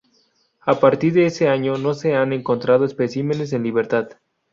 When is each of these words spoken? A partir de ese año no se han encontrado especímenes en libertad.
A 0.65 0.79
partir 0.79 1.13
de 1.13 1.27
ese 1.27 1.47
año 1.47 1.77
no 1.77 1.93
se 1.93 2.15
han 2.15 2.33
encontrado 2.33 2.85
especímenes 2.85 3.53
en 3.53 3.61
libertad. 3.61 4.09